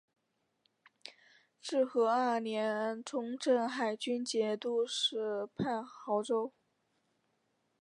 [1.61, 6.51] 至和二年充镇海军节度使判亳州。